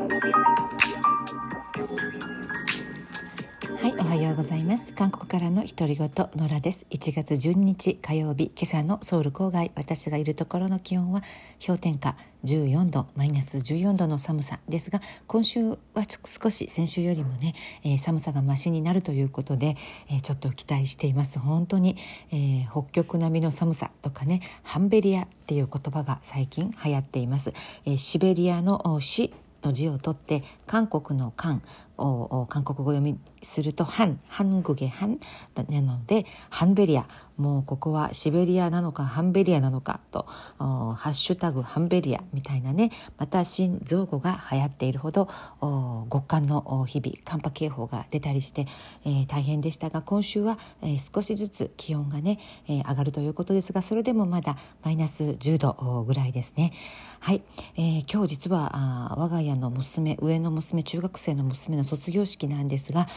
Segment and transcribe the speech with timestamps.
[0.00, 0.06] は
[3.86, 4.94] いおはようございます。
[4.94, 6.86] 韓国からの独り言野良です。
[6.90, 9.72] 1月12日火曜日今朝のソウル郊外。
[9.74, 11.22] 私がいるところの気温は
[11.64, 12.16] 氷点下
[12.46, 15.76] 14度マイナス14度の寒さですが今週は
[16.24, 17.54] 少し先週よりもね、
[17.84, 19.76] えー、寒さが増しになるということで、
[20.08, 21.38] えー、ちょっと期待しています。
[21.38, 21.98] 本当に、
[22.32, 27.52] えー、北極並みの寒さとかねハンベリアっていう言葉が最近流行っています、
[27.84, 31.62] えシベリアの死の字を取って韓国の韓
[31.98, 35.18] を韓国語読みするとハン、ハングゲハン
[35.68, 37.06] なのでハンベリア
[37.36, 40.26] もうここはシベリアなのかハンベリアなのかと
[40.58, 45.28] ハッシュタグハンベリアみたいなねまた新造語が流行っているほど
[46.12, 48.66] 極寒の日々寒波警報が出たりして、
[49.04, 56.72] えー、大変でしたが今週は、えー、少しずつ気温がね、えー、上がるということですがそれでもまだマイナス10度ぐらいですね。
[57.22, 57.42] はい、
[57.76, 63.08] えー、今日実はあ我が家の娘上の娘娘中学生の娘の卒業式なんですが、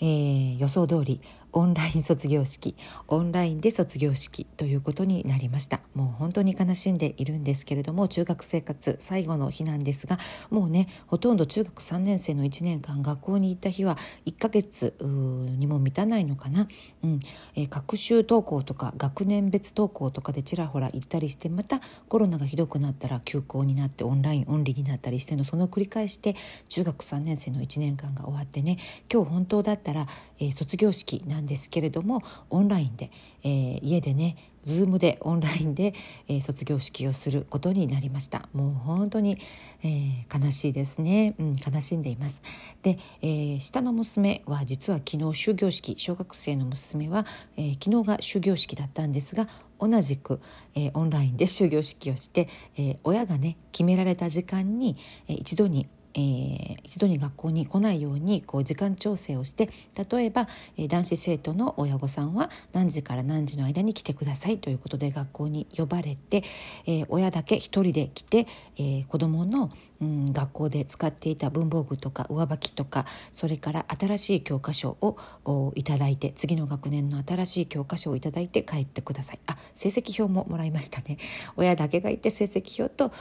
[0.00, 1.20] えー、予想通り
[1.52, 2.76] オンライン卒業式
[3.08, 5.80] オンラインで卒業式ということになりました。
[5.94, 10.18] もう本当に悲しんでいるんですけれども中学生活最後の日なんですが
[10.50, 13.96] もうねほとんど中学3年生の1年間学校に行った日は
[14.26, 16.68] 1ヶ月にも満たないのかな、
[17.02, 17.20] うん。
[17.56, 26.36] えー、学習登校とか学年別登校とかでちらほら行ったりしてまたコロナがひどくなったら休校になってオンラインオンリーになったりしてのその繰り返して
[26.68, 28.78] 中学3年生の1年間が終わってね
[29.12, 30.06] 今日本当だったら、
[30.38, 33.10] えー、卒業式なんですけれどもオンラインで、
[33.42, 35.94] えー、家でね Zoom でオンラインで、
[36.28, 38.48] えー、卒業式をすることになりました。
[38.52, 39.38] もう本当に、
[39.82, 42.42] えー、悲しいですね、うん、悲しんでいます。
[42.82, 47.24] で、えー、下の娘は実は昨日終業式小学生の娘は、
[47.56, 49.48] え、昨日が終業式だったんですが
[49.80, 50.40] 同じく、
[50.74, 59.70] え、オンラインで終業式をして、え、親がね決められた時間に、えー、一度にえー、一度に学校に来ないようにこう時間調整をして
[60.10, 66.42] 例えば、えー、男子生徒の親御さんは何時から何時の間に来てくださいということで学校に呼ばれて、
[66.86, 69.70] えー、親だけ一人で来て、えー、子どもの、
[70.00, 79.38] うん、学校で使っていた文房具とか上履きとかそれから新しい教科書をいただいて次の学年の新しい教科書をいただいて帰ってください。
[79.46, 81.18] あ成績表ももらいましたね。
[81.56, 83.12] 親だけがいて成績表と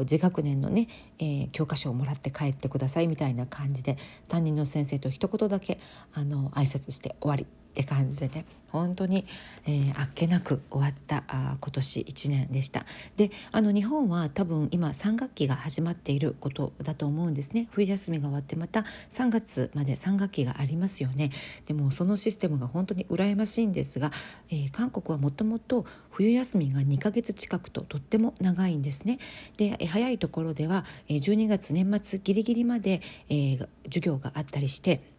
[0.00, 0.88] 自学年のね、
[1.18, 3.96] えー、教科書をもらって帰ってくださいみたいな感じで
[4.28, 5.78] 担任の先生と一言だけ
[6.12, 7.46] あの挨拶して終わり。
[7.76, 9.26] って感じでね本当に、
[9.66, 12.84] えー、あっけなく終わったあ今年1年でした。
[13.16, 17.68] であの日本は多分今3学期が始まっていることだと思うんですね。
[17.70, 21.30] 冬休みが終わってまた3月まで3学期がありますよね。
[21.66, 24.10] でもそのシステムが本当に羨ましいんですが、
[24.50, 29.18] えー、韓国はもともと冬休みが2ヶ月近くととっても長いんですね。
[29.56, 35.15] で、えー、早いところでは、えー、12月年末ギリギリまで、えー、授業があったりして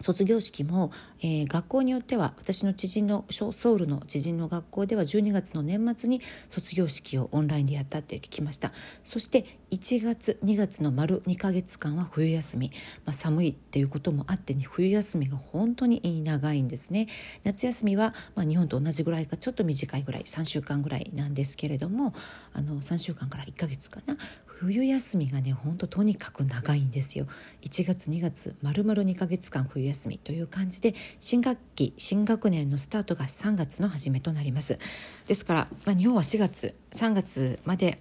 [0.00, 0.90] 卒業式も、
[1.20, 8.72] えー、学校によっては私の知人のソウルの知人の学校では12月の年末に卒業式をオンラインでやったって聞きました。
[9.04, 12.70] そして1月2月の丸2ヶ月間は冬休み、
[13.04, 17.08] まあ、寒いっていうこともあって、ね、冬休みが本当に長いんですね。
[17.42, 22.14] 夏休みは、まあ、日本と同じぐらいかちょっと短いぐらい3週間ぐらいなんですけれども
[22.52, 24.16] あの3週間から1ヶ月かな。
[24.46, 27.26] 冬休みがねほんととにかく長いんですよ。
[27.62, 34.78] 1月2月丸々2ヶ月間冬休みという感じで新学期新学年のスタートが3月の初めとなります。
[35.26, 38.00] ですから、まあ、日本は4月3月まで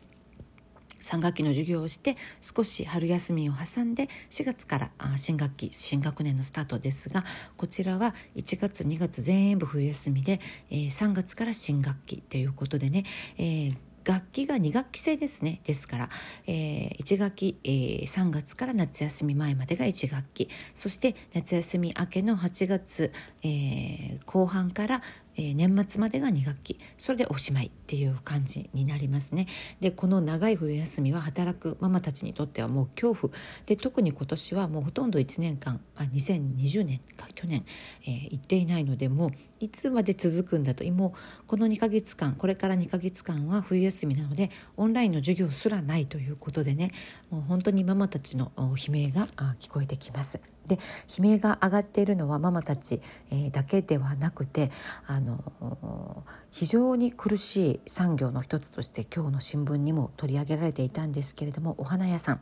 [1.02, 7.24] 3学期の授業をして少し春休みを挟んで4月から新学期新学年のスタートですが
[7.58, 10.40] こちらは1月2月全部冬休みで、
[10.72, 13.04] え、3月から新学期ということでね、
[13.38, 13.76] えー
[14.06, 15.60] 楽器が2学期制ですね。
[15.64, 16.10] ですから、
[16.48, 20.50] えー、1学期、えー、3月から夏休み前までが1学期。
[20.76, 23.12] そして夏休み明けの8月、
[23.42, 25.02] えー、後半から
[25.38, 26.80] えー、年末までが2学期。
[26.98, 29.48] それでおしまいっていう感じになりますね。
[29.80, 33.34] でこの長い冬休みは働くママたちにとってはもう恐怖。
[33.66, 37.66] で特に今年はもうほとんど1年間あ2020年か去年、
[38.06, 40.86] えー、行っていないのでもういつまで続くんだと。
[40.86, 46.92] もうこの2ヶ月間これから2ヶ月間は冬休みなのでオンラインの授業すらないということでね
[47.30, 49.28] もう本当にママたちの悲鳴が
[49.60, 50.55] 聞こえてきます。
[50.68, 50.80] で
[51.18, 53.02] 悲鳴が上がっているのはママたち、
[53.32, 54.72] え、だけではなくて
[55.08, 62.40] あの非常に苦しい産業の一つとして今日の新聞にも取り上げられていたんですけれどもお花屋さん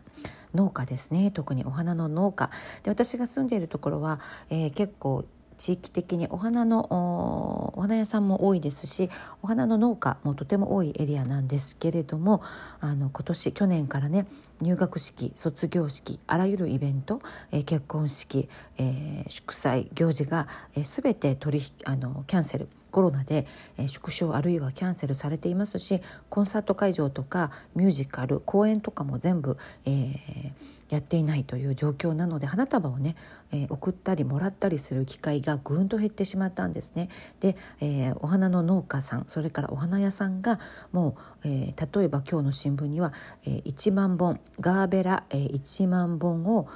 [0.53, 1.31] 農家ですね。
[1.31, 2.49] 特にお花の農家。
[2.83, 5.25] で私が住んでいるところは、えー、結構
[5.57, 9.09] 地域的にお花のお花屋さんも多いですし
[9.41, 12.41] お花の農家もとても多いエリアなんですけれども
[12.79, 14.25] あの今年去年からね
[14.61, 17.21] 入学式卒業式あらゆるイベント、
[17.51, 23.45] えー、結婚式、えー、祝祭行事が、えー、全て取りあのキャンセルコロナで、
[23.77, 30.51] えー、縮小あるいはキャンセルされていますしコンサート会場とかミュージカル公演とかも全部、えー、
[30.93, 33.15] やっていないという状況なので花束をね、
[33.51, 37.09] えー、送ったりもらったりする機会がぐんと減ってしまったんですね。
[37.39, 40.59] で、えー、お花の農家さんそれからお花屋さんが
[40.91, 43.11] もう、えー、例えば今日の新聞には、
[43.45, 46.67] えー、1万本ガーベラ、えー、1万本を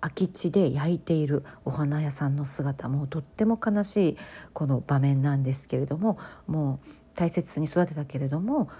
[0.00, 4.16] 空き地で焼いているお花屋さんの姿もとっても悲しい
[4.52, 8.70] この場面なんですけれどももう大切に育てたけれども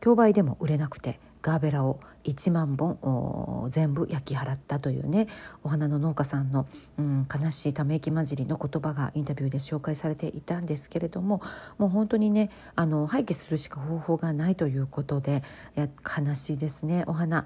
[0.00, 5.28] 競売でも売れなくてガーベラを1万本全部焼き払ったというね
[5.62, 6.66] お花の農家さんの、
[6.98, 11.42] うん、悲しいため息混じりの言葉がインタビューで紹介されていたんですけれども
[11.76, 15.42] もう本当にねあの廃棄するしか方法がないということで
[15.76, 17.44] 悲しいですねお花。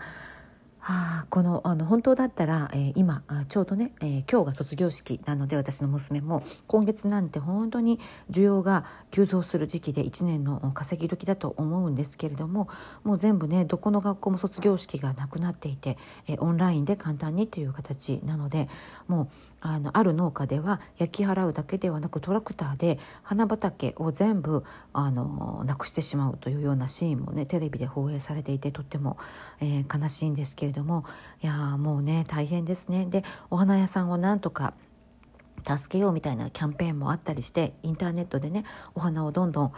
[0.91, 8.01] あ、このあの本当だったら、えー、今ちょうどね、えー、今日が卒業式なので私の娘も今月なんて本当に
[8.31, 12.71] 需要が急増する時期で1年の稼ぎ時だと思うんですけれども
[13.05, 18.69] もう全部ねどこの学校も卒業式がなくなっていて、えー、オンラインで簡単にという形なので
[19.09, 19.29] もう
[19.61, 29.19] あのある農家では焼き払うだけではなくトラクターで花畑を全部あのなくしてしまうというようなシーンもねテレビで放映されていてとっても、
[29.61, 30.78] えー、悲しいんですけれども
[31.43, 33.07] いやもうね大変ですね。
[33.07, 34.75] でお花屋さんをなんとか
[35.77, 38.65] 助けようみたいなキャンペーンもあったりしてインターネットでね
[38.95, 39.73] お花をどんどん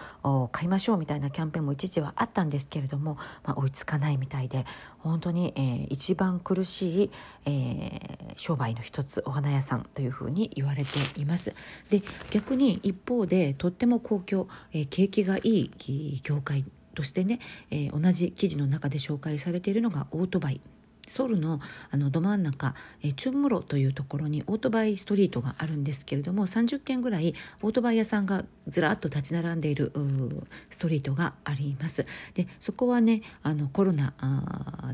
[0.52, 4.66] 買いましょうみたいなキャンペーンも一時はあったんですけれども、まあ、追いつかないみたいで
[4.98, 7.10] 本当に、えー、一番苦しい、
[7.46, 11.54] えー、商売の一つお花屋さんというふうに言われています。
[11.90, 16.64] で逆に一方でとっても公共、えー、景気がいい業界
[16.94, 20.60] としてね、えー、同じ記事の中で紹介されているのがオートバイ
[21.10, 21.60] ソウルの
[21.90, 29.92] あのど真ん中、えチュンムロというところにオートバイストリートがあるんですけれども30軒ぐらいオートバイ屋さんがずらっと立ち並んでいる
[30.70, 32.06] ストリートがあります。
[32.34, 34.14] でそこはねあのコロナ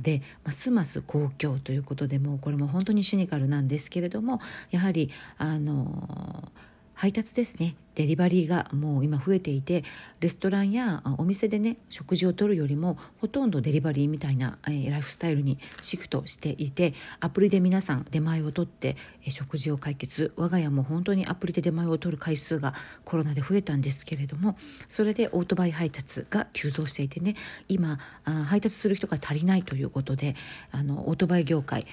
[0.00, 4.40] でますます公共ということでもうこれも本当にシニカルなんですけれども
[4.70, 6.50] やはりあの
[6.96, 7.76] 配達ですね。
[7.94, 9.82] デリバリーがもう今増えていて
[10.20, 22.75] レストランやお店でね食事をとるよりもほとんどデリバリーみたいな、えー、ライフスタイルにシフトしていてアプリで皆さん出前を取って、えー、食事を解決我が家も本当にアプリで出前を取る回数が
[23.06, 24.58] コロナで増えたんですけれども
[24.88, 27.34] それでオートバイ配達が急増していてね
[27.69, 30.37] 今あ配達する人が足りないということで
[30.70, 31.87] あのオートバイ業界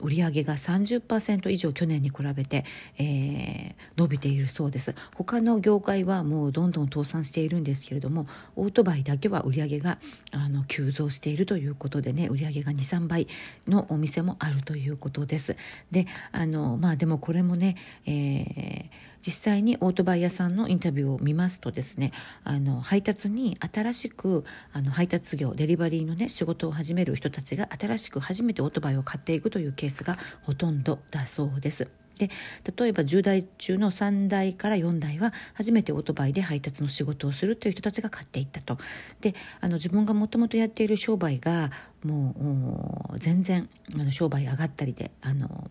[0.00, 2.64] 売上が30%以上去年に比べて、
[2.98, 4.94] えー、伸びているそうです。
[5.14, 8.26] 他の業界はもうどんどん倒産しているんですけれども
[8.56, 9.98] オートバイだけは売上が
[10.32, 13.28] あの急増しているということでね売上が23倍
[13.66, 15.56] のお店もあるということです。
[15.90, 17.76] であのまあでもこれもね、
[18.06, 22.12] えー実際にオートバイ屋さんのインタビューを見ますとですね
[22.44, 31.88] あの配達に新しくあの配達業デリバリーのね仕事を始める人たちが新しく初めてオートバイを買っていくというケースがほとんどだそうです。
[32.18, 32.30] で
[32.78, 38.78] 例えば10代中の3代から4代は初めてオートバイで配達の仕事をするという人たちが買っていったと
[39.20, 41.70] であの自分がもともとやっている商売が
[42.04, 43.68] もう全然
[44.00, 45.70] あの商売上がったりであの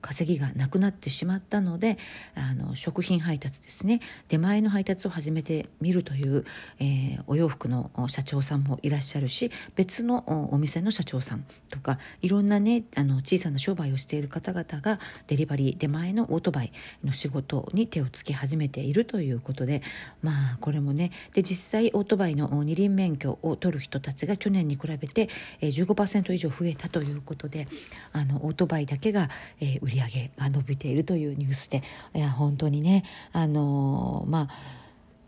[0.00, 1.98] 稼ぎがなくなってしまったので
[2.34, 4.00] あの食品配達ですね。
[4.28, 6.44] 出前の配達を始めてみるという、
[6.78, 16.72] えー、お洋服の社長さんもいらっしゃるし別のお店の社長さんとかいろんなねあの小さな商売をしている方々がデリバリー出前のオートバイ
[17.04, 19.82] の仕事に手をつけ始めているということで
[20.22, 25.28] まあこれもねで実際オートバイの二輪免許を取る人たちが去年に比べて
[25.60, 27.68] 15%以上増えたということで
[28.12, 29.30] あのオートバイだけが、
[29.60, 31.82] えー、売り上げが伸びているというニュースで
[32.14, 34.48] いや本当にねあのまあ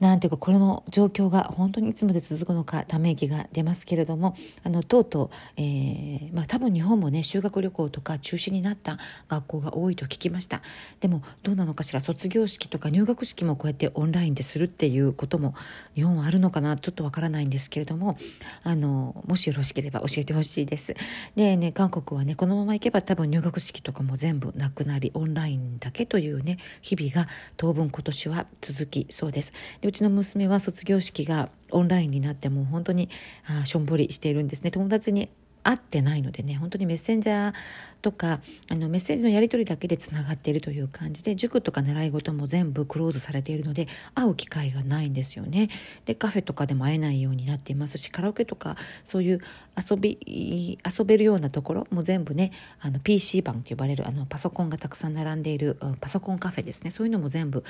[0.03, 10.61] なんていうかこれの状況が本当にいつまで続くのかため息が出ますけれどもあのとうとう、えー、まあ、多分日本もね修学旅行とか中止になった学校が多いと聞きました。
[10.99, 15.55] でもどうなのかしら卒業式とか入学式もこうやってオンラインでするっていうことも
[15.95, 18.19] 日本はあるのかなちょっとわからないんですけれども
[18.65, 20.97] あのもしよろしければ教えてほしいです。
[21.37, 29.53] でね韓国はねこのままいけば多分入学式とかも全部なくなりオンラインだけというね日々が当分今年は続きそうです。
[29.81, 33.11] でうちの娘は卒業式がオンラインになってもう本当に
[33.45, 34.71] あしょんぼりしているんですね。
[34.71, 35.29] 友達に
[35.63, 37.55] 会ってないのでね本当にメッセンジャー
[38.03, 45.71] とかあのメッセージのやり取りだけでつながっているという感じで塾とか習い事も全部クローズされているので会う機会がないんですよね。
[46.05, 49.41] でカフェとかでも会えないようになっていますしカラオケとかそういう
[49.77, 57.65] 遊び遊べるようなところも全部ねあの PC 版と呼ばれるあのパソコンがたくさん並んでいるパソコンカフェですねそういうのも全部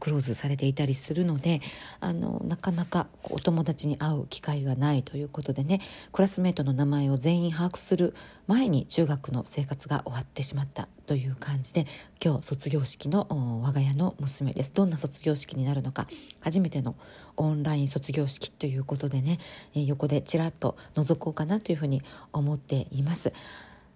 [0.00, 1.62] クローズされていたりするので
[2.00, 5.80] あのなかなかお友達に会う機会がないということでね
[6.12, 8.14] クラスメートの名前を全員把握する
[8.48, 11.86] 前に中学の生活が終わってしまったという感じで
[12.22, 13.28] 今日卒業式の
[13.62, 16.08] 我が家の娘ですどんな卒業式になるのか
[16.40, 16.96] 初めての
[17.36, 19.38] オンライン卒業式ということでね
[19.72, 22.02] 横でちらっと覗こうかなというふうに
[22.32, 23.32] 思っています。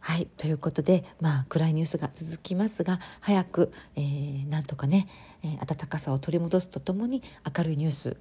[0.07, 5.09] はいということで、まあ、暗いニュースが続きますが早く、えー、なんとかね、
[5.43, 8.17] えー、暖かさを取り戻すとともに明るいニュース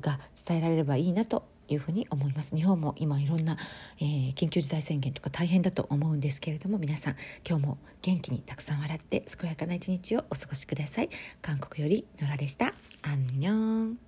[0.00, 2.56] が伝えられればいいなというふうに思います。
[2.56, 3.56] 日本も今いろんな、
[4.00, 7.16] えー、緊急事態宣言とか大変だと思うんですけれども皆さん
[7.48, 11.10] 今日も元気にたくさん笑って健やかな一日をお過ごしください。
[11.40, 12.74] 韓国より野良でした。
[13.02, 13.98] アンニョン。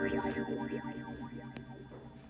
[0.00, 0.97] Thank you.